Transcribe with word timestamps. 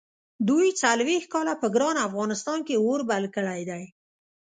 دوی 0.49 0.67
څلوېښت 0.81 1.27
کاله 1.33 1.53
په 1.61 1.67
ګران 1.75 1.95
افغانستان 2.07 2.59
کې 2.67 2.75
اور 2.85 2.99
بل 3.09 3.23
کړی 3.35 3.61
دی. 3.69 3.83